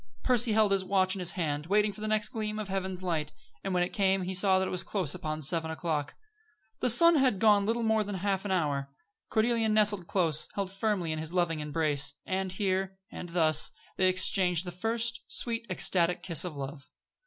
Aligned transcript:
Percy 0.23 0.53
held 0.53 0.71
his 0.71 0.83
watch 0.83 1.13
in 1.13 1.19
his 1.19 1.33
hand, 1.33 1.67
waiting 1.67 1.91
for 1.93 2.01
the 2.01 2.07
next 2.07 2.29
gleam 2.29 2.57
of 2.57 2.69
heaven's 2.69 3.03
light, 3.03 3.31
and 3.63 3.71
when 3.71 3.83
it 3.83 3.93
came 3.93 4.23
he 4.23 4.33
saw 4.33 4.57
that 4.57 4.67
it 4.67 4.71
was 4.71 4.83
close 4.83 5.13
upon 5.13 5.41
seven 5.43 5.69
o'clock. 5.69 6.15
The 6.79 6.89
sun 6.89 7.17
had 7.17 7.33
been 7.33 7.39
gone 7.41 7.65
little 7.67 7.83
more 7.83 8.03
than 8.03 8.15
half 8.15 8.43
an 8.43 8.49
hour. 8.49 8.89
Cordelia 9.29 9.69
nestled 9.69 10.07
close, 10.07 10.47
held 10.55 10.71
firmly 10.71 11.11
in 11.11 11.19
his 11.19 11.33
loving 11.33 11.59
embrace. 11.59 12.15
And 12.25 12.51
here, 12.51 12.97
and 13.11 13.29
thus, 13.29 13.69
they 13.95 14.07
exchanged 14.07 14.65
the 14.65 14.71
first 14.71 15.21
sweet, 15.27 15.67
ecstatic 15.69 16.23
kiss 16.23 16.43
of 16.43 16.55
love. 16.57 16.89